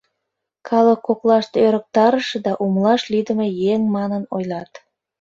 Калык 0.67 0.99
коклаште 1.07 1.57
ӧрыктарыше 1.67 2.37
да 2.45 2.53
умылаш 2.63 3.01
лийдыме 3.11 3.47
еҥ 3.71 3.81
манын 3.95 4.23
ойлат. 4.35 4.71